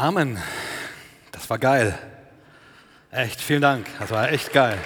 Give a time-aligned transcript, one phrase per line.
[0.00, 0.38] Amen.
[1.30, 1.98] Das war geil.
[3.10, 3.86] Echt, vielen Dank.
[3.98, 4.78] Das war echt geil.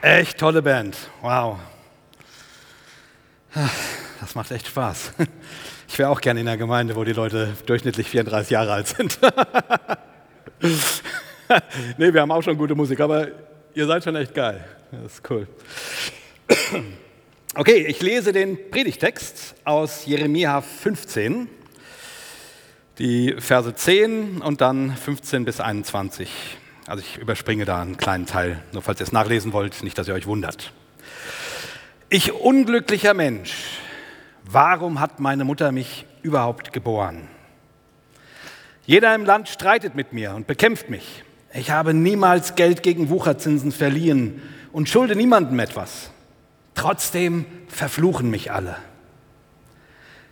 [0.00, 0.96] Echt tolle Band.
[1.20, 1.60] Wow.
[4.20, 5.12] Das macht echt Spaß.
[5.86, 9.20] Ich wäre auch gerne in einer Gemeinde, wo die Leute durchschnittlich 34 Jahre alt sind.
[11.98, 13.28] nee, wir haben auch schon gute Musik, aber
[13.74, 14.64] ihr seid schon echt geil.
[14.90, 15.46] Das ist cool.
[17.54, 21.48] Okay, ich lese den Predigtext aus Jeremia 15,
[22.98, 26.30] die Verse 10 und dann 15 bis 21.
[26.86, 30.08] Also ich überspringe da einen kleinen Teil, nur falls ihr es nachlesen wollt, nicht, dass
[30.08, 30.72] ihr euch wundert.
[32.08, 33.52] Ich unglücklicher Mensch,
[34.44, 37.28] warum hat meine Mutter mich überhaupt geboren?
[38.86, 41.22] Jeder im Land streitet mit mir und bekämpft mich.
[41.52, 44.40] Ich habe niemals Geld gegen Wucherzinsen verliehen
[44.72, 46.12] und schulde niemandem etwas.
[46.74, 48.76] Trotzdem verfluchen mich alle.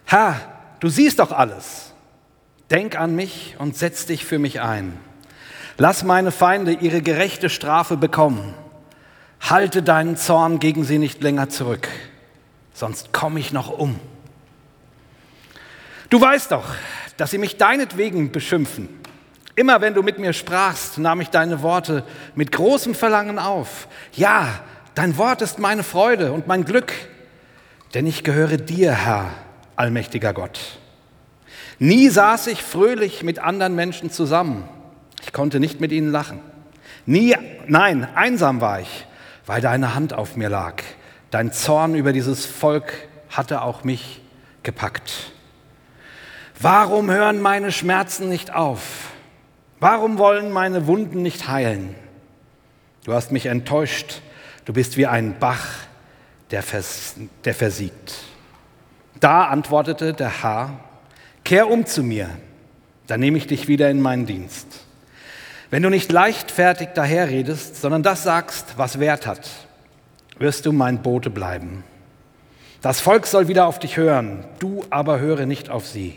[0.04, 0.40] Herr,
[0.80, 1.92] du siehst doch alles.
[2.70, 4.98] Denk an mich und setz dich für mich ein.
[5.76, 8.54] Lass meine Feinde ihre gerechte Strafe bekommen.
[9.40, 11.88] Halte deinen Zorn gegen sie nicht länger zurück,
[12.74, 13.98] sonst komme ich noch um.
[16.10, 16.74] Du weißt doch,
[17.16, 18.88] dass sie mich deinetwegen beschimpfen.
[19.56, 23.88] Immer wenn du mit mir sprachst, nahm ich deine Worte mit großem Verlangen auf.
[24.12, 24.60] Ja,
[24.94, 26.92] Dein Wort ist meine Freude und mein Glück,
[27.94, 29.30] denn ich gehöre dir, Herr,
[29.76, 30.78] allmächtiger Gott.
[31.78, 34.68] Nie saß ich fröhlich mit anderen Menschen zusammen.
[35.22, 36.40] Ich konnte nicht mit ihnen lachen.
[37.06, 39.06] Nie, nein, einsam war ich,
[39.46, 40.82] weil deine Hand auf mir lag.
[41.30, 42.92] Dein Zorn über dieses Volk
[43.30, 44.20] hatte auch mich
[44.62, 45.32] gepackt.
[46.60, 49.10] Warum hören meine Schmerzen nicht auf?
[49.78, 51.94] Warum wollen meine Wunden nicht heilen?
[53.04, 54.20] Du hast mich enttäuscht
[54.70, 55.66] Du bist wie ein Bach,
[56.52, 58.14] der, vers der versiegt.
[59.18, 60.78] Da antwortete der Herr,
[61.42, 62.30] kehr um zu mir,
[63.08, 64.68] dann nehme ich dich wieder in meinen Dienst.
[65.70, 69.50] Wenn du nicht leichtfertig daherredest, sondern das sagst, was Wert hat,
[70.38, 71.82] wirst du mein Bote bleiben.
[72.80, 76.16] Das Volk soll wieder auf dich hören, du aber höre nicht auf sie.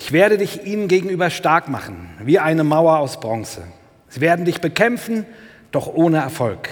[0.00, 3.62] Ich werde dich ihnen gegenüber stark machen, wie eine Mauer aus Bronze.
[4.08, 5.24] Sie werden dich bekämpfen,
[5.70, 6.68] doch ohne Erfolg.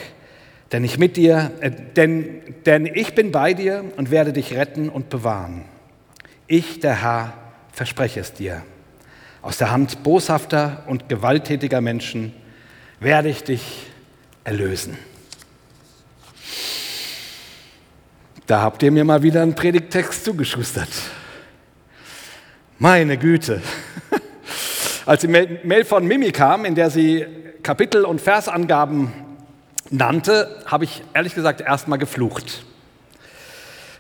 [0.73, 4.89] Denn ich mit dir, äh, denn, denn ich bin bei dir und werde dich retten
[4.89, 5.67] und bewahren.
[6.47, 7.35] Ich, der Herr,
[7.73, 8.63] verspreche es dir.
[9.43, 12.33] Aus der Hand boshafter und gewalttätiger Menschen
[13.01, 13.87] werde ich dich
[14.45, 14.97] erlösen.
[18.47, 20.89] Da habt ihr mir mal wieder einen Predigtext zugeschustert.
[22.79, 23.63] Meine Güte.
[25.07, 27.27] Als die Mail von Mimi kam, in der sie
[27.63, 29.13] Kapitel- und Versangaben
[29.93, 32.65] nannte, habe ich ehrlich gesagt erstmal geflucht.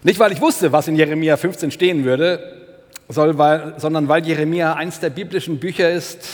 [0.02, 2.58] Nicht, weil ich wusste, was in Jeremia 15 stehen würde,
[3.08, 6.26] sondern weil Jeremia eins der biblischen Bücher ist,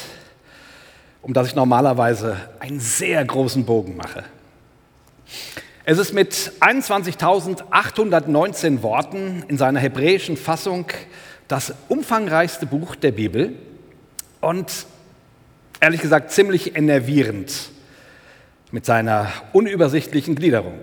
[1.21, 4.25] um das ich normalerweise einen sehr großen Bogen mache.
[5.85, 10.87] Es ist mit 21.819 Worten in seiner hebräischen Fassung
[11.49, 13.55] das umfangreichste Buch der Bibel
[14.41, 14.87] und
[15.81, 17.71] ehrlich gesagt ziemlich enervierend
[18.71, 20.81] mit seiner unübersichtlichen Gliederung.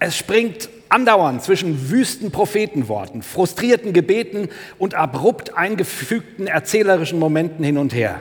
[0.00, 7.94] Es springt andauernd zwischen wüsten Prophetenworten, frustrierten Gebeten und abrupt eingefügten erzählerischen Momenten hin und
[7.94, 8.20] her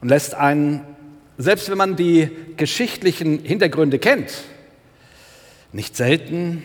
[0.00, 0.82] und lässt einen,
[1.38, 4.32] selbst wenn man die geschichtlichen Hintergründe kennt,
[5.72, 6.62] nicht selten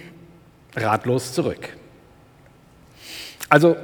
[0.75, 1.69] ratlos zurück.
[3.49, 3.75] Also,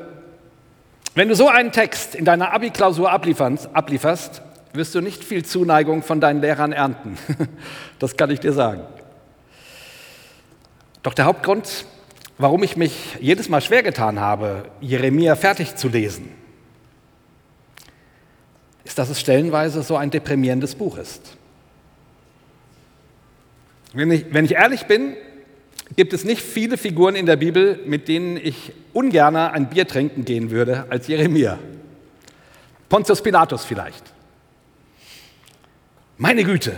[1.15, 4.41] wenn du so einen Text in deiner Abi-Klausur ablieferst,
[4.75, 7.17] wirst du nicht viel Zuneigung von deinen Lehrern ernten.
[7.99, 8.81] Das kann ich dir sagen.
[11.01, 11.85] Doch der Hauptgrund,
[12.37, 16.29] warum ich mich jedes Mal schwer getan habe, Jeremia fertig zu lesen,
[18.83, 21.37] ist, dass es stellenweise so ein deprimierendes Buch ist.
[23.93, 25.15] Wenn ich, wenn ich ehrlich bin,
[25.95, 30.25] gibt es nicht viele Figuren in der Bibel, mit denen ich ungern ein Bier trinken
[30.25, 31.59] gehen würde als Jeremia.
[32.89, 34.14] Pontius Pilatus vielleicht.
[36.17, 36.73] Meine Güte,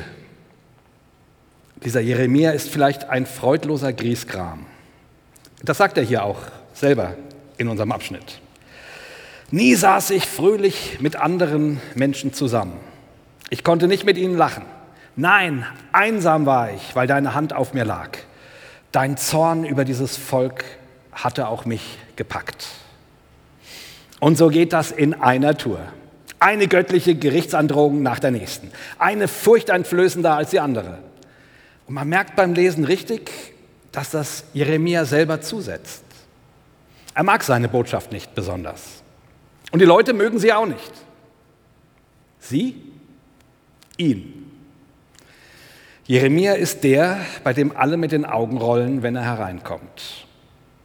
[1.83, 4.65] dieser Jeremia ist vielleicht ein freudloser Griesgram.
[5.61, 6.39] Das sagt er hier auch
[6.73, 7.13] selber
[7.59, 8.41] in unserem Abschnitt.
[9.51, 12.79] Nie saß ich fröhlich mit anderen Menschen zusammen.
[13.51, 14.65] Ich konnte nicht mit ihnen lachen.
[15.15, 18.17] Nein, einsam war ich, weil deine Hand auf mir lag.
[18.91, 20.63] Dein Zorn über dieses Volk
[21.11, 22.69] hatte auch mich gepackt.
[24.19, 25.79] Und so geht das in einer Tour.
[26.39, 28.71] Eine göttliche Gerichtsandrohung nach der nächsten.
[28.99, 30.99] Eine furchteinflößender als die andere.
[31.87, 33.31] Und man merkt beim Lesen richtig,
[33.91, 36.03] dass das Jeremia selber zusetzt.
[37.15, 39.01] Er mag seine Botschaft nicht besonders.
[39.71, 40.91] Und die Leute mögen sie auch nicht.
[42.39, 42.81] Sie?
[43.97, 44.51] Ihn.
[46.05, 50.27] Jeremia ist der, bei dem alle mit den Augen rollen, wenn er hereinkommt.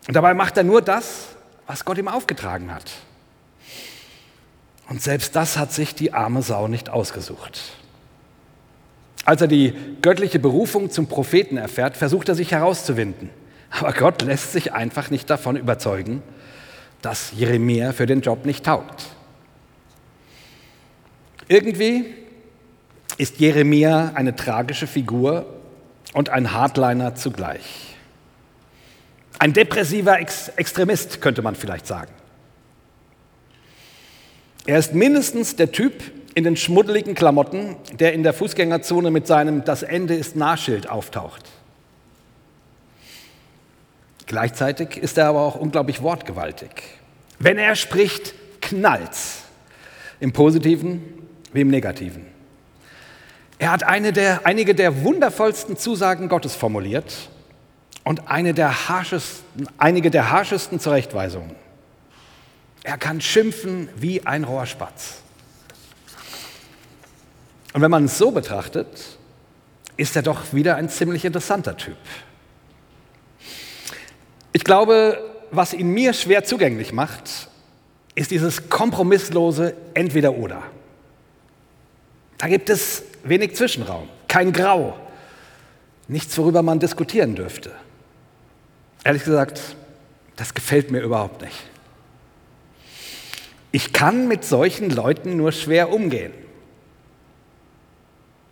[0.09, 1.29] Und dabei macht er nur das,
[1.67, 2.91] was Gott ihm aufgetragen hat.
[4.88, 7.61] Und selbst das hat sich die arme Sau nicht ausgesucht.
[9.25, 13.31] Als er die göttliche Berufung zum Propheten erfährt, versucht er sich herauszuwinden.
[13.70, 16.23] Aber Gott lässt sich einfach nicht davon überzeugen,
[17.00, 19.06] dass Jeremia für den Job nicht taugt.
[21.49, 22.05] Irgendwie
[23.19, 25.46] ist Jeremia eine tragische Figur
[26.12, 27.96] und ein Hardliner zugleich.
[29.38, 32.12] Ein depressiver Ex Extremist könnte man vielleicht sagen.
[34.64, 35.94] Er ist mindestens der Typ
[36.35, 41.43] in den schmuddeligen Klamotten, der in der Fußgängerzone mit seinem Das Ende ist Nahschild auftaucht.
[44.26, 46.70] Gleichzeitig ist er aber auch unglaublich wortgewaltig.
[47.38, 49.43] Wenn er spricht, knallt's.
[50.20, 51.03] Im Positiven
[51.53, 52.25] wie im Negativen.
[53.58, 57.12] Er hat eine der, einige der wundervollsten Zusagen Gottes formuliert
[58.05, 61.62] und eine der harschesten, einige der harschesten Zurechtweisungen.
[62.82, 65.19] Er kann schimpfen wie ein Rohrspatz.
[67.73, 69.19] Und wenn man es so betrachtet,
[69.96, 71.96] ist er doch wieder ein ziemlich interessanter Typ.
[74.52, 75.19] Ich glaube,
[75.50, 77.49] was ihn mir schwer zugänglich macht,
[78.14, 80.62] ist dieses kompromisslose Entweder-Oder.
[82.38, 84.99] Da gibt es wenig Zwischenraum, kein Grau,
[86.08, 87.70] nichts, worüber man diskutieren dürfte.
[89.05, 89.61] Ehrlich gesagt,
[90.37, 91.56] das gefällt mir überhaupt nicht.
[93.73, 96.33] Ich kann mit solchen Leuten nur schwer umgehen.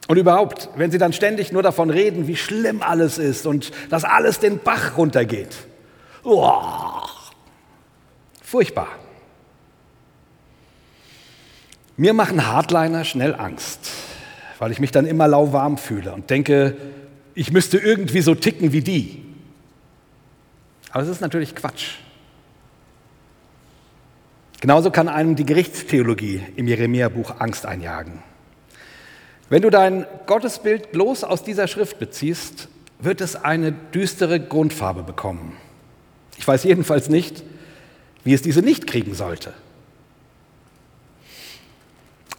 [0.08, 4.02] Und überhaupt, wenn sie dann ständig nur davon reden, wie schlimm alles ist und dass
[4.02, 5.55] alles den Bach runtergeht.
[6.25, 6.52] Oh,
[8.43, 8.88] furchtbar.
[11.96, 13.90] Mir machen Hardliner schnell Angst,
[14.58, 16.76] weil ich mich dann immer lauwarm fühle und denke,
[17.34, 19.23] ich müsste irgendwie so ticken wie die.
[20.90, 21.99] Aber es ist natürlich Quatsch.
[24.60, 28.22] Genauso kann einem die Gerichtstheologie im Jeremia-Buch Angst einjagen.
[29.48, 32.68] Wenn du dein Gottesbild bloß aus dieser Schrift beziehst,
[32.98, 35.56] wird es eine düstere Grundfarbe bekommen.
[36.36, 37.42] Ich weiß jedenfalls nicht,
[38.22, 39.54] wie es diese nicht kriegen sollte.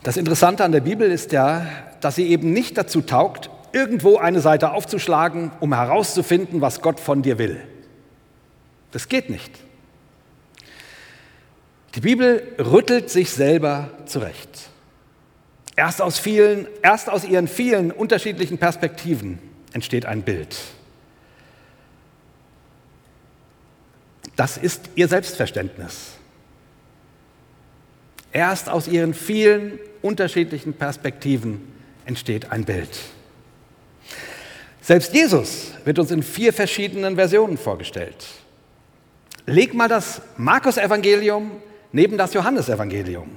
[0.03, 1.65] Das Interessante an der Bibel ist ja,
[2.01, 7.21] dass sie eben nicht dazu taugt, irgendwo eine Seite aufzuschlagen, um herauszufinden, was Gott von
[7.23, 7.61] dir will.
[8.91, 9.51] Das geht nicht.
[11.95, 14.69] Die Bibel rüttelt sich selber zurecht.
[15.75, 19.39] Erst aus, vielen, erst aus ihren vielen unterschiedlichen Perspektiven
[19.73, 20.57] entsteht ein Bild.
[24.35, 26.11] Das ist ihr Selbstverständnis.
[28.31, 31.61] Erst aus ihren vielen unterschiedlichen Perspektiven
[32.05, 32.89] entsteht ein Bild.
[34.81, 38.25] Selbst Jesus wird uns in vier verschiedenen Versionen vorgestellt.
[39.45, 41.51] Leg mal das Markus-Evangelium
[41.91, 43.29] neben das Johannesevangelium.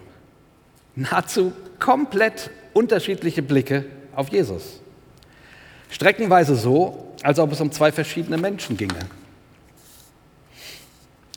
[0.96, 3.84] Nahezu komplett unterschiedliche Blicke
[4.14, 4.80] auf Jesus.
[5.90, 8.94] Streckenweise so, als ob es um zwei verschiedene Menschen ginge.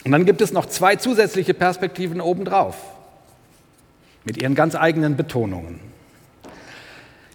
[0.03, 2.77] Und dann gibt es noch zwei zusätzliche Perspektiven obendrauf,
[4.23, 5.79] mit ihren ganz eigenen Betonungen.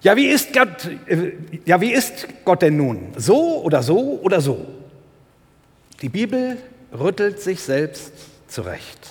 [0.03, 1.33] Ja, wie ist Gott, äh,
[1.65, 3.13] ja, wie ist Gott denn nun?
[3.17, 4.67] So oder so oder so?
[6.01, 6.57] Die Bibel
[6.93, 8.13] rüttelt sich selbst
[8.49, 9.11] zurecht.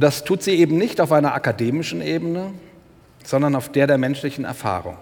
[0.00, 2.54] Und das tut sie eben nicht auf einer akademischen Ebene,
[3.22, 4.96] sondern auf der der menschlichen Erfahrung.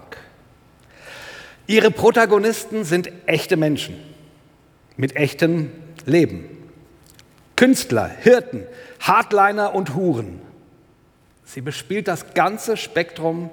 [1.67, 3.95] Ihre Protagonisten sind echte Menschen
[4.97, 5.71] mit echtem
[6.05, 6.49] Leben.
[7.55, 8.63] Künstler, Hirten,
[8.99, 10.41] Hardliner und Huren.
[11.45, 13.51] Sie bespielt das ganze Spektrum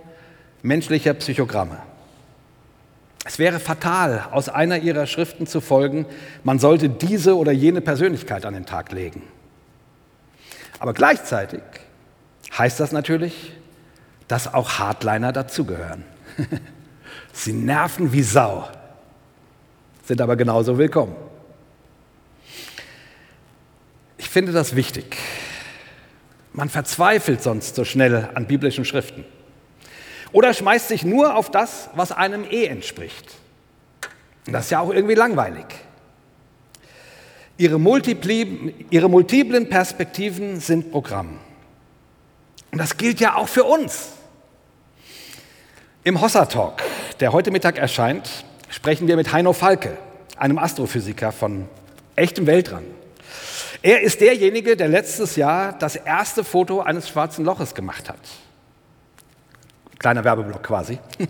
[0.63, 1.79] menschlicher Psychogramme.
[3.25, 6.07] Es wäre fatal, aus einer ihrer Schriften zu folgen,
[6.43, 9.23] man sollte diese oder jene Persönlichkeit an den Tag legen.
[10.79, 11.63] Aber gleichzeitig
[12.57, 13.53] heißt das natürlich,
[14.29, 16.05] dass auch Hardliner dazugehören.
[17.33, 18.69] Sie nerven wie Sau,
[20.05, 21.17] sind aber genauso willkommen.
[24.19, 25.17] Ich finde das wichtig.
[26.53, 29.25] Man verzweifelt sonst so schnell an biblischen Schriften.
[30.33, 33.37] Oder schmeißt sich nur auf das, was einem eh entspricht.
[34.47, 35.67] das ist ja auch irgendwie langweilig.
[37.59, 41.39] Ihre, multipli ihre multiplen Perspektiven sind Programm.
[42.71, 44.11] Und das gilt ja auch für uns.
[46.05, 46.83] Im Hossa Talk,
[47.21, 49.97] der heute Mittag erscheint, sprechen wir mit Heino Falke,
[50.37, 51.67] einem Astrophysiker von
[52.15, 52.85] echtem Weltrang.
[53.81, 58.19] Er ist derjenige, der letztes Jahr das erste Foto eines schwarzen Loches gemacht hat.
[59.99, 60.99] Kleiner Werbeblock quasi.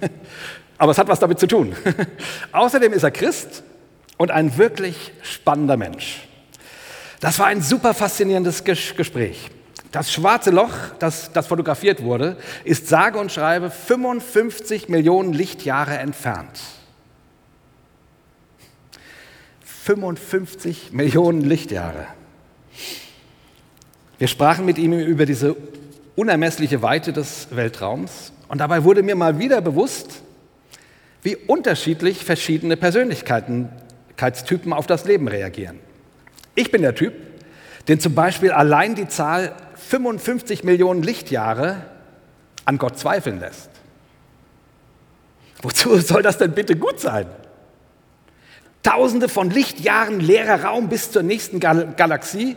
[0.78, 1.76] Aber es hat was damit zu tun.
[2.52, 3.62] Außerdem ist er Christ
[4.16, 6.26] und ein wirklich spannender Mensch.
[7.20, 9.50] Das war ein super faszinierendes Gespräch.
[9.92, 16.60] Das schwarze Loch, das, das fotografiert wurde, ist sage und schreibe 55 Millionen Lichtjahre entfernt.
[19.62, 22.06] 55 Millionen Lichtjahre.
[24.18, 25.56] Wir sprachen mit ihm über diese
[26.16, 30.22] unermessliche Weite des Weltraums und dabei wurde mir mal wieder bewusst,
[31.22, 32.76] wie unterschiedlich verschiedene
[34.16, 35.78] Persönlichkeitstypen auf das Leben reagieren.
[36.54, 37.14] Ich bin der Typ,
[37.88, 39.54] den zum Beispiel allein die Zahl
[39.88, 41.82] 55 Millionen Lichtjahre
[42.64, 43.70] an Gott zweifeln lässt.
[45.62, 47.26] Wozu soll das denn bitte gut sein?
[48.82, 52.56] Tausende von Lichtjahren leerer Raum bis zur nächsten Gal Galaxie?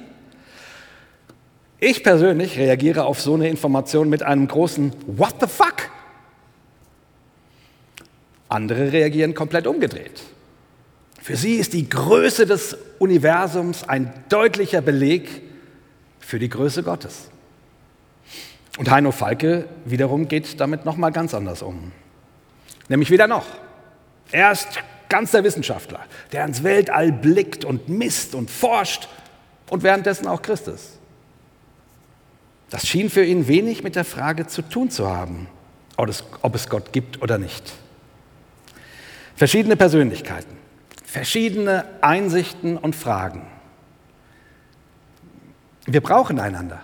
[1.79, 5.89] Ich persönlich reagiere auf so eine Information mit einem großen What the fuck?
[8.49, 10.21] Andere reagieren komplett umgedreht.
[11.21, 15.41] Für sie ist die Größe des Universums ein deutlicher Beleg
[16.19, 17.29] für die Größe Gottes.
[18.77, 21.91] Und Heino Falke wiederum geht damit noch mal ganz anders um.
[22.87, 23.45] Nämlich wieder noch.
[24.31, 24.67] Er ist
[25.09, 29.09] ganz der Wissenschaftler, der ins Weltall blickt und misst und forscht
[29.69, 30.99] und währenddessen auch Christus.
[32.69, 35.47] Das schien für ihn wenig mit der Frage zu tun zu haben,
[35.97, 37.73] ob es Gott gibt oder nicht.
[39.35, 40.55] Verschiedene Persönlichkeiten,
[41.09, 43.47] verschiedene Einsichten und Fragen.
[45.87, 46.81] Wir brauchen einander.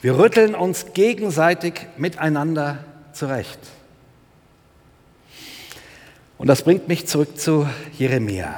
[0.00, 3.58] Wir rütteln uns gegenseitig miteinander zurecht.
[6.38, 8.54] Und das bringt mich zurück zu Jeremia.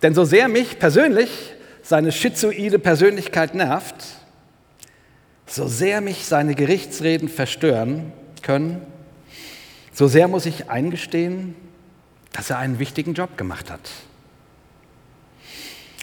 [0.00, 3.96] Denn so sehr mich persönlich seine schizoide Persönlichkeit nervt,
[5.46, 8.80] so sehr mich seine Gerichtsreden verstören können,
[9.92, 11.56] so sehr muss ich eingestehen,
[12.32, 13.90] dass er einen wichtigen Job gemacht hat.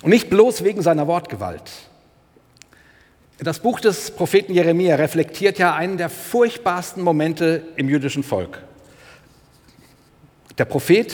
[0.01, 1.71] Und nicht bloß wegen seiner Wortgewalt.
[3.39, 8.63] Das Buch des Propheten Jeremia reflektiert ja einen der furchtbarsten Momente im jüdischen Volk.
[10.57, 11.13] Der Prophet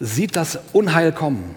[0.00, 1.54] sieht das Unheil kommen,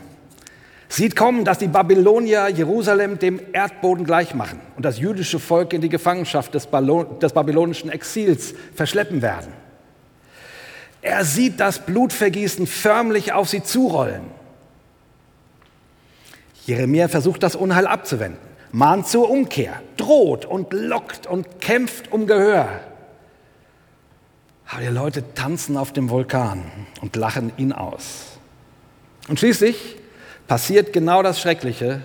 [0.87, 5.89] sieht kommen, dass die Babylonier Jerusalem dem Erdboden gleichmachen und das jüdische Volk in die
[5.89, 9.62] Gefangenschaft des, babylonischen Exils verschleppen werden.
[11.03, 14.23] Er sieht das Blutvergießen förmlich auf sie zurollen.
[16.65, 18.39] Jeremia versucht das Unheil abzuwenden,
[18.71, 22.79] mahnt zur Umkehr, droht und lockt und kämpft um Gehör.
[24.69, 26.63] Aber die Leute tanzen auf dem Vulkan
[27.01, 28.37] und lachen ihn aus.
[29.27, 29.97] Und schließlich
[30.47, 32.01] passiert genau das Schreckliche,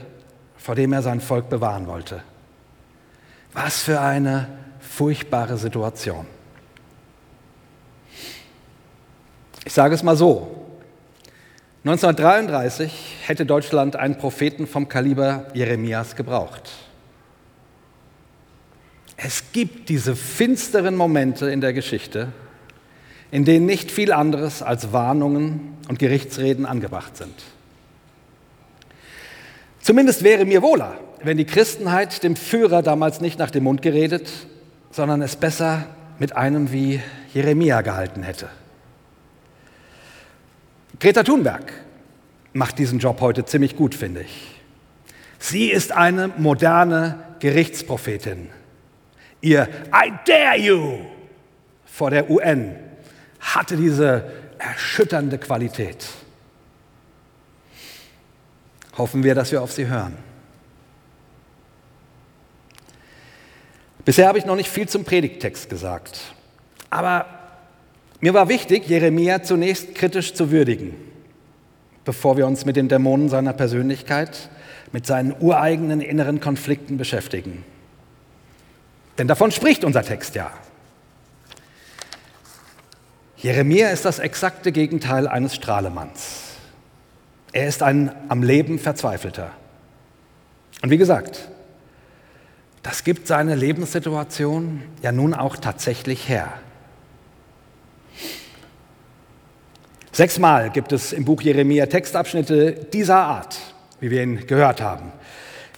[0.56, 2.22] vor dem er sein Volk bewahren wollte.
[3.52, 4.48] Was für eine
[4.80, 6.26] furchtbare Situation.
[9.68, 10.48] Ich sage es mal so.
[11.84, 16.70] 1933 hätte Deutschland einen Propheten vom Kaliber Jeremias gebraucht.
[19.18, 22.28] Es gibt diese finsteren Momente in der Geschichte,
[23.30, 27.34] in denen nicht viel anderes als Warnungen und Gerichtsreden angebracht sind.
[29.82, 34.30] Zumindest wäre mir wohler, wenn die Christenheit dem Führer damals nicht nach dem Mund geredet,
[34.90, 35.84] sondern es besser
[36.18, 37.02] mit einem wie
[37.34, 38.48] Jeremia gehalten hätte.
[41.00, 41.72] Greta Thunberg
[42.52, 44.60] macht diesen Job heute ziemlich gut, finde ich.
[45.38, 48.48] Sie ist eine moderne Gerichtsprophetin.
[49.40, 50.98] Ihr I dare you
[51.84, 52.74] vor der UN
[53.38, 56.04] hatte diese erschütternde Qualität.
[58.96, 60.16] Hoffen wir, dass wir auf sie hören.
[64.04, 66.18] Bisher habe ich noch nicht viel zum Predigttext gesagt,
[66.90, 67.37] aber
[68.20, 70.94] mir war wichtig, Jeremia zunächst kritisch zu würdigen,
[72.04, 74.50] bevor wir uns mit den Dämonen seiner Persönlichkeit,
[74.92, 77.64] mit seinen ureigenen inneren Konflikten beschäftigen.
[79.18, 80.50] Denn davon spricht unser Text ja.
[83.36, 86.42] Jeremia ist das exakte Gegenteil eines Strahlemanns.
[87.52, 89.52] Er ist ein am Leben Verzweifelter.
[90.82, 91.48] Und wie gesagt,
[92.82, 96.52] das gibt seine Lebenssituation ja nun auch tatsächlich her.
[100.18, 103.56] Sechsmal gibt es im Buch Jeremia Textabschnitte dieser Art,
[104.00, 105.12] wie wir ihn gehört haben,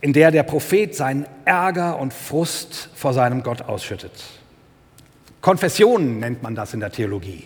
[0.01, 4.13] in der der Prophet seinen Ärger und Frust vor seinem Gott ausschüttet.
[5.43, 7.45] Konfessionen nennt man das in der Theologie.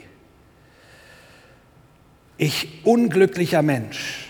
[2.37, 4.29] Ich unglücklicher Mensch,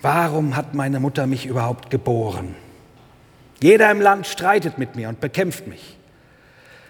[0.00, 2.54] Warum hat meine Mutter mich überhaupt geboren?
[3.60, 5.98] Jeder im Land streitet mit mir und bekämpft mich.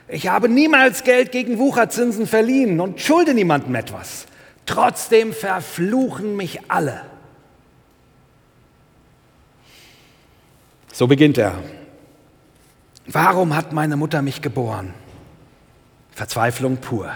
[0.07, 4.29] Ich habe niemals Geld gegen Wucherzinsen verliehen und schulde niemandem etwas.
[4.67, 7.03] Trotzdem verfluchen mich alle.
[10.93, 11.59] So beginnt er.
[13.07, 14.95] Warum hat meine Mutter mich geboren?
[16.13, 17.11] Verzweiflung pur.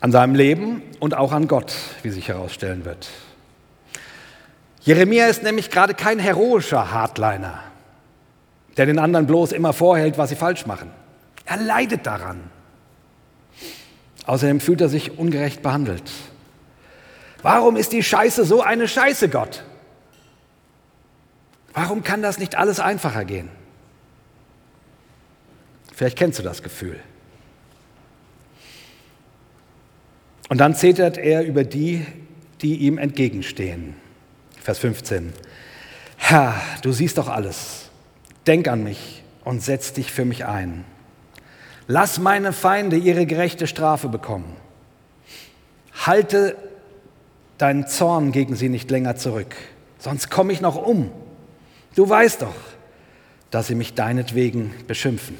[0.00, 3.08] An seinem Leben und auch an Gott, wie sich herausstellen wird.
[4.80, 7.60] Jeremia ist nämlich gerade kein heroischer Hardliner,
[8.78, 10.90] der den anderen bloß immer vorhält, was sie falsch machen.
[11.44, 12.40] Er leidet daran.
[14.26, 16.10] Außerdem fühlt er sich ungerecht behandelt.
[17.42, 19.64] Warum ist die Scheiße so eine Scheiße, Gott?
[21.72, 23.48] Warum kann das nicht alles einfacher gehen?
[25.94, 26.98] Vielleicht kennst du das Gefühl.
[30.48, 32.04] Und dann zetert er über die,
[32.60, 33.94] die ihm entgegenstehen.
[34.60, 35.32] Vers 15.
[36.16, 37.90] Herr, du siehst doch alles.
[38.46, 40.84] Denk an mich und setz dich für mich ein.
[41.92, 44.54] Lass meine Feinde ihre gerechte Strafe bekommen.
[46.06, 46.56] Halte
[47.58, 49.56] deinen Zorn gegen sie nicht länger zurück,
[49.98, 51.10] sonst komme ich noch um.
[51.96, 52.54] Du weißt doch,
[53.50, 55.36] dass sie mich deinetwegen beschimpfen.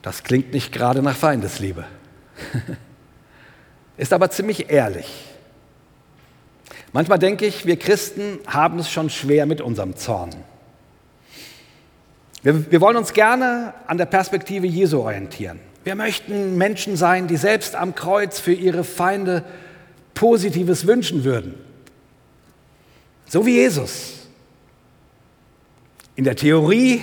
[0.00, 1.84] Das klingt nicht gerade nach Feindesliebe,
[3.98, 5.36] ist aber ziemlich ehrlich.
[6.94, 10.30] Manchmal denke ich, wir Christen haben es schon schwer mit unserem Zorn.
[12.44, 15.58] Wir, wir wollen uns gerne an der Perspektive Jesu orientieren.
[15.82, 19.42] Wir möchten Menschen sein, die selbst am Kreuz für ihre Feinde
[20.12, 21.54] Positives wünschen würden.
[23.26, 24.28] So wie Jesus.
[26.16, 27.02] In der Theorie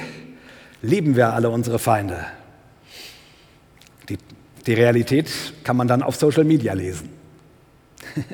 [0.84, 2.24] lieben wir alle unsere Feinde.
[4.10, 4.20] Die,
[4.68, 5.32] die Realität
[5.64, 7.10] kann man dann auf Social Media lesen.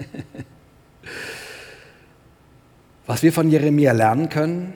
[3.06, 4.74] Was wir von Jeremia lernen können,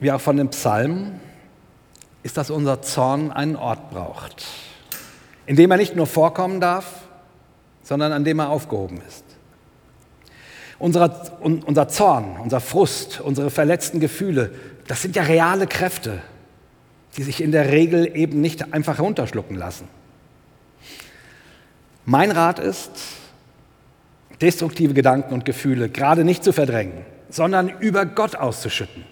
[0.00, 1.18] wie auch von dem Psalm,
[2.22, 4.46] ist, dass unser Zorn einen Ort braucht,
[5.46, 6.86] in dem er nicht nur vorkommen darf,
[7.82, 9.24] sondern an dem er aufgehoben ist.
[10.78, 14.52] Unser, unser Zorn, unser Frust, unsere verletzten Gefühle,
[14.86, 16.22] das sind ja reale Kräfte,
[17.16, 19.88] die sich in der Regel eben nicht einfach herunterschlucken lassen.
[22.06, 22.90] Mein Rat ist,
[24.40, 29.04] destruktive Gedanken und Gefühle gerade nicht zu verdrängen, sondern über Gott auszuschütten.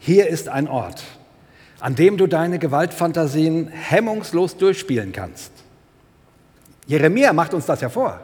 [0.00, 1.02] Hier ist ein Ort,
[1.80, 5.52] an dem du deine Gewaltfantasien hemmungslos durchspielen kannst.
[6.86, 8.20] Jeremia macht uns das ja vor.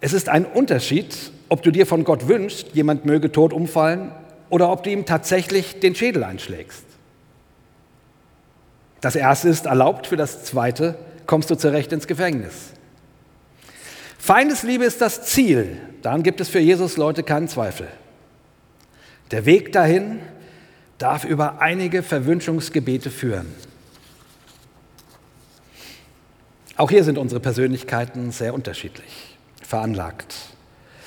[0.00, 1.14] Es ist ein Unterschied,
[1.48, 4.12] ob du dir von Gott wünschst, jemand möge tot umfallen,
[4.50, 6.84] oder ob du ihm tatsächlich den Schädel einschlägst.
[9.00, 12.72] Das erste ist erlaubt, für das zweite kommst du zurecht ins Gefängnis.
[14.18, 17.88] Feindesliebe ist das Ziel, daran gibt es für Jesus Leute keinen Zweifel.
[19.30, 20.20] Der Weg dahin
[21.02, 23.52] darf über einige Verwünschungsgebete führen.
[26.76, 30.34] Auch hier sind unsere Persönlichkeiten sehr unterschiedlich veranlagt.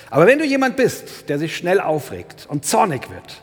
[0.10, 3.42] Aber wenn du jemand bist, der sich schnell aufregt und zornig wird,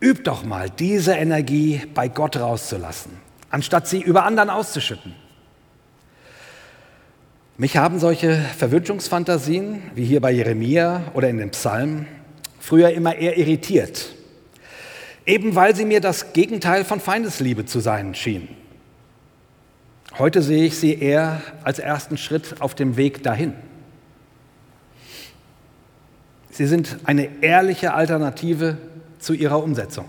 [0.00, 3.12] üb doch mal diese Energie bei Gott rauszulassen,
[3.50, 5.14] anstatt sie über anderen auszuschütten.
[7.56, 12.06] Mich haben solche Verwünschungsfantasien, wie hier bei Jeremia oder in den Psalmen,
[12.60, 14.14] früher immer eher irritiert,
[15.26, 18.48] eben weil sie mir das Gegenteil von Feindesliebe zu sein schienen.
[20.18, 23.54] Heute sehe ich sie eher als ersten Schritt auf dem Weg dahin.
[26.50, 28.76] Sie sind eine ehrliche Alternative
[29.18, 30.06] zu ihrer Umsetzung.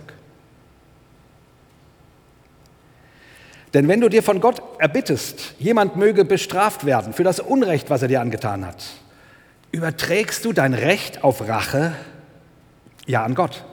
[3.74, 8.02] Denn wenn du dir von Gott erbittest, jemand möge bestraft werden für das Unrecht, was
[8.02, 8.84] er dir angetan hat,
[9.72, 11.94] überträgst du dein Recht auf Rache
[13.08, 13.64] ja an Gott.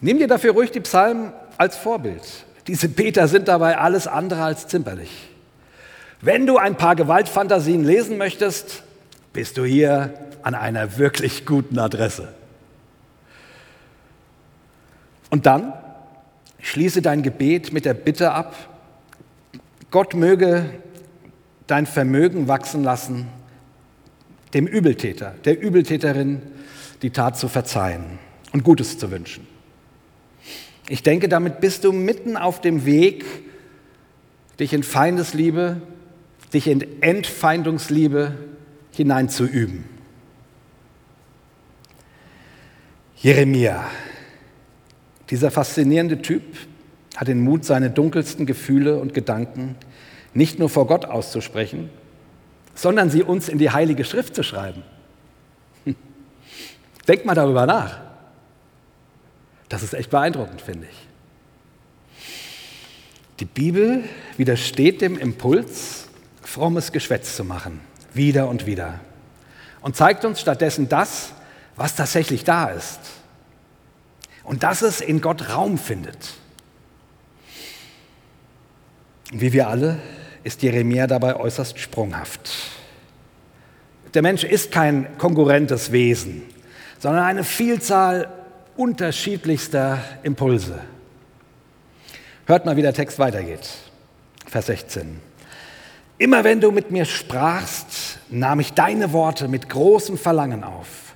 [0.00, 2.22] Nimm dir dafür ruhig die Psalmen als Vorbild.
[2.66, 5.10] Diese Beter sind dabei alles andere als zimperlich.
[6.20, 8.82] Wenn du ein paar Gewaltfantasien lesen möchtest,
[9.32, 12.34] bist du hier an einer wirklich guten Adresse.
[15.30, 15.72] Und dann
[16.60, 18.54] schließe dein Gebet mit der Bitte ab,
[19.90, 20.70] Gott möge
[21.66, 23.28] dein Vermögen wachsen lassen,
[24.54, 26.42] dem Übeltäter, der Übeltäterin
[27.02, 28.18] die Tat zu verzeihen
[28.52, 29.46] und Gutes zu wünschen.
[30.88, 33.24] Ich denke, damit bist du mitten auf dem Weg,
[34.60, 35.82] dich in Feindesliebe,
[36.52, 38.36] dich in Entfeindungsliebe
[38.92, 39.84] hineinzuüben.
[43.16, 43.84] Jeremia,
[45.30, 46.42] dieser faszinierende Typ,
[47.16, 49.74] hat den Mut, seine dunkelsten Gefühle und Gedanken
[50.34, 51.88] nicht nur vor Gott auszusprechen,
[52.74, 54.82] sondern sie uns in die Heilige Schrift zu schreiben.
[57.08, 58.05] Denk mal darüber nach.
[59.68, 61.06] Das ist echt beeindruckend, finde ich.
[63.40, 64.04] Die Bibel
[64.36, 66.06] widersteht dem Impuls,
[66.42, 67.80] frommes Geschwätz zu machen,
[68.14, 69.00] wieder und wieder,
[69.82, 71.32] und zeigt uns stattdessen das,
[71.76, 73.00] was tatsächlich da ist.
[74.42, 76.34] Und dass es in Gott Raum findet.
[79.32, 79.98] Wie wir alle
[80.44, 82.50] ist Jeremia dabei äußerst sprunghaft.
[84.14, 86.42] Der Mensch ist kein konkurrentes Wesen,
[86.98, 88.28] sondern eine Vielzahl
[88.78, 90.80] unterschiedlichster Impulse.
[92.46, 93.68] Hört mal, wie der Text weitergeht.
[94.46, 95.20] Vers 16.
[96.18, 101.14] Immer wenn du mit mir sprachst, nahm ich deine Worte mit großem Verlangen auf.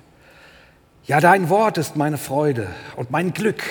[1.05, 3.63] Ja, dein Wort ist meine Freude und mein Glück,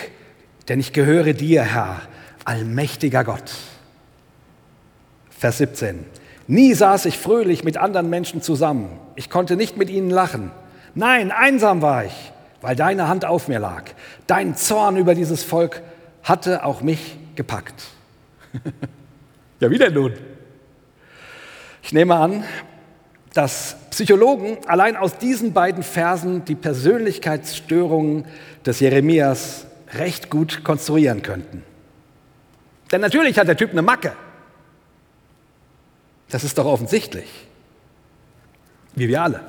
[0.68, 2.00] denn ich gehöre dir, Herr,
[2.44, 3.53] allmächtiger Gott.
[5.31, 6.05] Vers 17.
[6.48, 8.98] Nie saß ich fröhlich mit anderen Menschen zusammen.
[9.14, 10.50] Ich konnte nicht mit ihnen lachen.
[10.94, 12.29] Nein, einsam war ich,
[12.61, 13.85] weil deine Hand auf mir lag.
[14.27, 15.83] Dein Zorn über dieses Volk
[16.23, 17.83] hatte auch mich gepackt.
[19.61, 20.14] ja, wie denn nun?
[21.83, 22.44] Ich nehme an,
[23.33, 28.27] dass Psychologen allein aus diesen beiden Versen die Persönlichkeitsstörungen
[28.66, 31.62] des Jeremias recht gut konstruieren könnten.
[32.92, 34.12] Denn natürlich hat der Typ eine Macke.
[36.29, 37.29] Das ist doch offensichtlich.
[38.94, 39.40] Wie wir alle.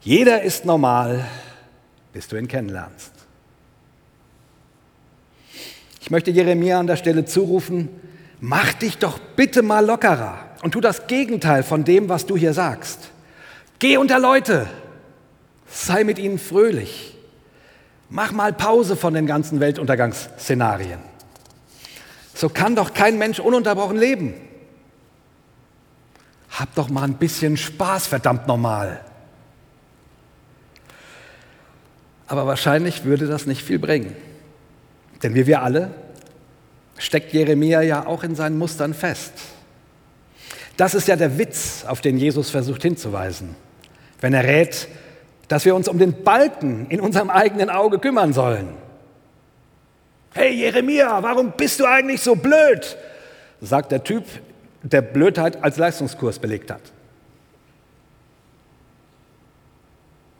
[0.00, 1.26] Jeder ist normal,
[2.12, 3.12] bis du ihn kennenlernst.
[6.00, 7.88] Ich möchte Jeremia an der Stelle zurufen,
[8.40, 12.54] mach dich doch bitte mal lockerer und tu das Gegenteil von dem, was du hier
[12.54, 13.10] sagst.
[13.78, 14.66] Geh unter Leute,
[15.66, 17.16] sei mit ihnen fröhlich.
[18.08, 21.00] Mach mal Pause von den ganzen Weltuntergangsszenarien.
[22.34, 24.34] So kann doch kein Mensch ununterbrochen leben.
[26.50, 29.04] Hab doch mal ein bisschen Spaß, verdammt normal.
[32.28, 34.14] Aber wahrscheinlich würde das nicht viel bringen.
[35.22, 35.90] Denn wie wir alle
[36.98, 39.32] steckt Jeremia ja auch in seinen Mustern fest.
[40.76, 43.56] Das ist ja der Witz, auf den Jesus versucht hinzuweisen,
[44.20, 44.88] wenn er rät,
[45.48, 48.68] dass wir uns um den Balken in unserem eigenen Auge kümmern sollen.
[50.34, 52.96] Hey Jeremia, warum bist du eigentlich so blöd?
[53.60, 54.24] sagt der Typ,
[54.82, 56.82] der Blödheit als Leistungskurs belegt hat.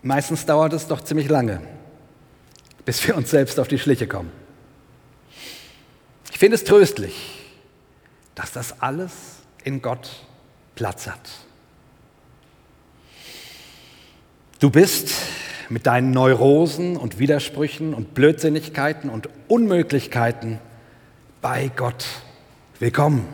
[0.02, 1.60] Meistens dauert es doch ziemlich lange,
[2.88, 4.32] bis wir uns selbst auf die Schliche kommen.
[6.32, 7.14] Ich finde es tröstlich,
[8.34, 9.12] dass das alles
[9.62, 10.08] in Gott
[10.74, 11.20] Platz hat.
[14.58, 15.10] Du bist
[15.68, 20.58] mit deinen Neurosen und Widersprüchen und Blödsinnigkeiten und Unmöglichkeiten
[21.42, 22.06] bei Gott
[22.78, 23.28] willkommen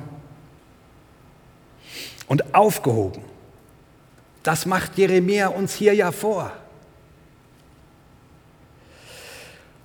[2.27, 3.23] und aufgehoben.
[4.43, 6.51] Das macht Jeremia uns hier ja vor.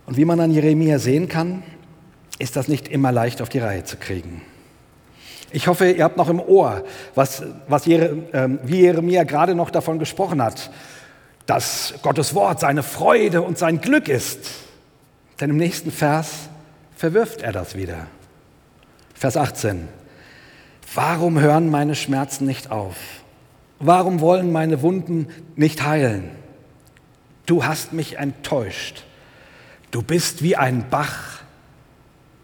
[0.10, 1.62] Und wie man an Jeremia sehen kann,
[2.40, 4.42] ist das nicht immer leicht auf die Reihe zu kriegen.
[5.52, 9.70] Ich hoffe, ihr habt noch im Ohr, was, was Jere, äh, wie Jeremia gerade noch
[9.70, 10.72] davon gesprochen hat,
[11.46, 14.50] dass Gottes Wort seine Freude und sein Glück ist.
[15.40, 16.50] Denn im nächsten Vers
[16.96, 18.08] verwirft er das wieder.
[19.14, 19.88] Vers 18.
[20.96, 22.96] Warum hören meine Schmerzen nicht auf?
[23.78, 26.32] Warum wollen meine Wunden nicht heilen?
[27.46, 29.04] Du hast mich enttäuscht.
[29.92, 31.42] Du bist wie ein Bach,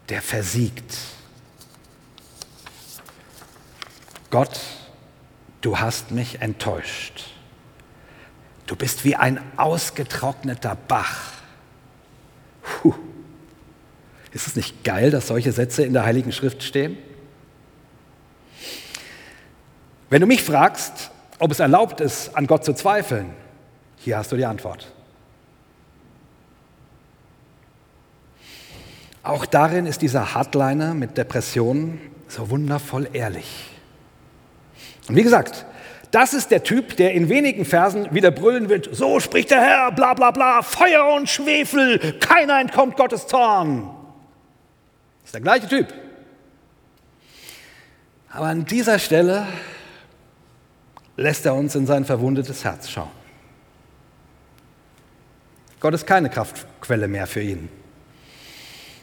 [0.08, 0.96] der versiegt.
[4.30, 4.60] Gott,
[5.60, 7.24] du hast mich enttäuscht.
[8.66, 11.32] Du bist wie ein ausgetrockneter Bach.
[12.62, 12.94] Puh.
[14.32, 16.98] Ist es nicht geil, dass solche Sätze in der Heiligen Schrift stehen?
[20.10, 23.34] Wenn du mich fragst, ob es erlaubt ist, an Gott zu zweifeln,
[23.98, 24.92] hier hast du die Antwort.
[29.26, 33.70] Auch darin ist dieser Hardliner mit Depressionen so wundervoll ehrlich.
[35.08, 35.66] Und wie gesagt,
[36.12, 39.90] das ist der Typ, der in wenigen Versen wieder brüllen wird, so spricht der Herr,
[39.90, 43.90] bla bla bla, Feuer und Schwefel, keiner entkommt Gottes Zorn.
[45.24, 45.92] Ist der gleiche Typ.
[48.30, 49.48] Aber an dieser Stelle
[51.16, 53.10] lässt er uns in sein verwundetes Herz schauen.
[55.80, 57.68] Gott ist keine Kraftquelle mehr für ihn,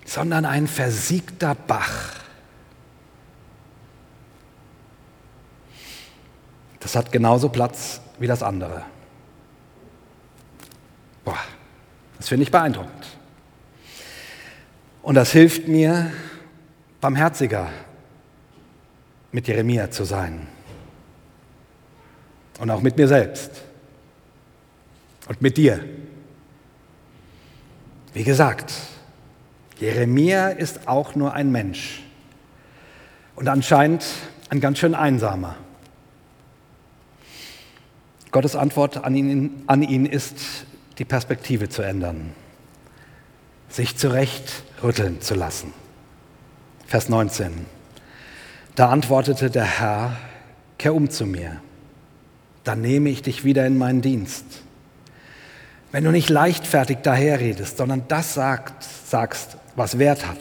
[0.05, 2.15] sondern ein versiegter Bach.
[6.79, 8.83] Das hat genauso Platz wie das andere.
[11.23, 11.39] Boah,
[12.17, 13.07] das finde ich beeindruckend.
[15.01, 16.11] Und das hilft mir,
[17.01, 17.69] barmherziger
[19.31, 20.47] mit Jeremia zu sein.
[22.59, 23.51] Und auch mit mir selbst.
[25.27, 25.83] Und mit dir.
[28.13, 28.71] Wie gesagt,
[29.83, 32.03] Jeremia ist auch nur ein Mensch.
[33.35, 34.05] Und anscheinend
[34.47, 35.57] ein ganz schön einsamer.
[38.31, 40.37] Gottes Antwort an ihn, an ihn ist,
[40.99, 42.31] die Perspektive zu ändern,
[43.67, 45.73] sich zurecht rütteln zu lassen.
[46.87, 47.65] Vers 19.
[48.75, 50.15] Da antwortete der Herr,
[50.77, 51.59] kehr um zu mir,
[52.63, 54.45] dann nehme ich dich wieder in meinen Dienst.
[55.91, 60.39] Wenn du nicht leichtfertig daherredest, sondern das sagst, sagst, was Wert hat,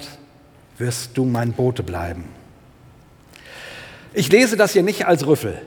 [0.78, 2.24] wirst du mein Bote bleiben.
[4.14, 5.60] Ich lese das hier nicht als Rüffel,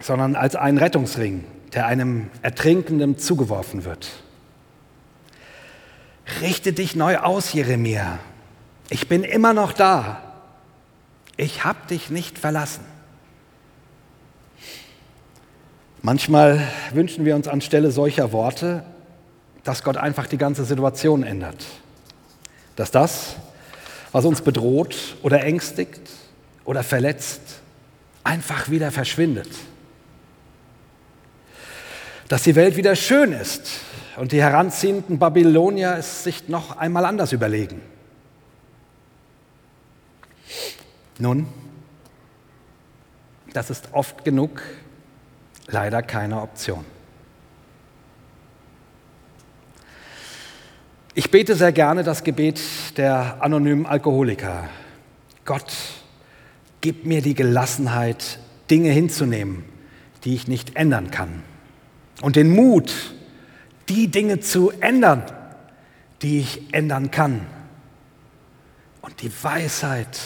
[0.00, 4.10] sondern als einen Rettungsring, der einem Ertrinkenden zugeworfen wird.
[6.40, 8.18] Richte dich neu aus, Jeremia.
[8.88, 10.22] Ich bin immer noch da.
[11.36, 12.84] Ich habe dich nicht verlassen.
[16.00, 16.60] Manchmal
[16.92, 18.84] wünschen wir uns anstelle solcher Worte,
[19.64, 21.64] dass Gott einfach die ganze Situation ändert.
[22.76, 23.36] Dass das,
[24.12, 26.00] was uns bedroht oder ängstigt
[26.64, 27.40] oder verletzt,
[28.22, 29.48] einfach wieder verschwindet.
[32.28, 33.80] Dass die Welt wieder schön ist
[34.16, 37.80] und die heranziehenden Babylonier es sich noch einmal anders überlegen.
[41.18, 41.46] Nun,
[43.52, 44.62] das ist oft genug
[45.66, 46.84] leider keine Option.
[51.16, 52.60] Ich bete sehr gerne das Gebet
[52.96, 54.68] der anonymen Alkoholiker.
[55.44, 55.72] Gott,
[56.80, 59.64] gib mir die Gelassenheit, Dinge hinzunehmen,
[60.24, 61.44] die ich nicht ändern kann.
[62.20, 63.14] Und den Mut,
[63.88, 65.22] die Dinge zu ändern,
[66.20, 67.46] die ich ändern kann.
[69.00, 70.18] Und die Weisheit,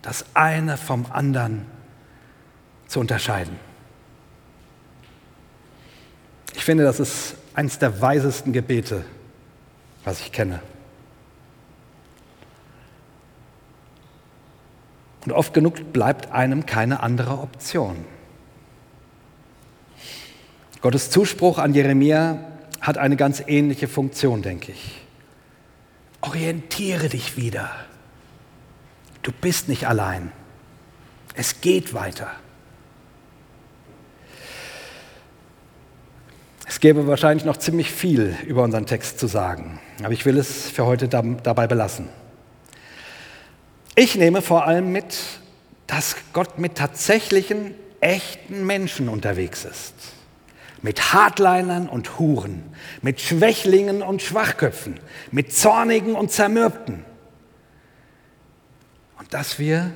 [0.00, 1.66] das eine vom anderen
[2.88, 3.54] zu unterscheiden.
[6.56, 9.04] Ich finde, das ist eines der weisesten Gebete,
[10.04, 10.60] was ich kenne.
[15.24, 18.04] Und oft genug bleibt einem keine andere Option.
[20.80, 22.38] Gottes Zuspruch an Jeremia
[22.80, 25.00] hat eine ganz ähnliche Funktion, denke ich.
[26.20, 27.70] Orientiere dich wieder.
[29.22, 30.32] Du bist nicht allein.
[31.34, 32.28] Es geht weiter.
[36.72, 40.70] Es gäbe wahrscheinlich noch ziemlich viel über unseren Text zu sagen, aber ich will es
[40.70, 42.08] für heute dabei belassen.
[43.94, 45.18] Ich nehme vor allem mit,
[45.86, 49.92] dass Gott mit tatsächlichen, echten Menschen unterwegs ist.
[50.80, 52.62] Mit Hardlinern und Huren,
[53.02, 54.98] mit Schwächlingen und Schwachköpfen,
[55.30, 57.04] mit Zornigen und Zermürbten.
[59.18, 59.92] Und dass wir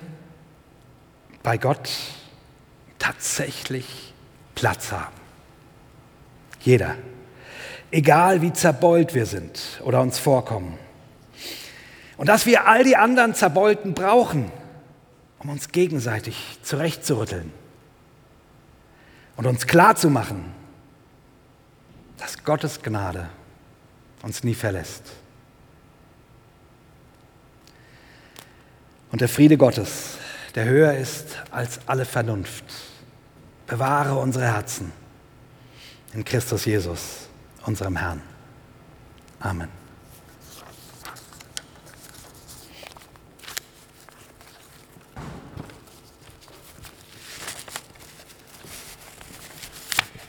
[1.42, 1.88] bei Gott
[2.98, 4.12] tatsächlich
[4.54, 5.15] Platz haben.
[6.66, 6.96] Jeder.
[7.92, 10.76] Egal wie zerbeult wir sind oder uns vorkommen.
[12.16, 14.50] Und dass wir all die anderen Zerbeulten brauchen,
[15.38, 17.52] um uns gegenseitig zurechtzurütteln
[19.37, 20.44] und uns klarzumachen,
[22.18, 23.29] dass Gottes Gnade
[24.22, 25.05] uns nie verlässt.
[29.12, 30.18] Und der Friede Gottes,
[30.57, 32.64] der höher ist als alle Vernunft,
[33.68, 34.90] bewahre unsere Herzen
[36.16, 37.29] in Christus Jesus,
[37.66, 38.22] unserem Herrn.
[39.40, 39.86] Amen.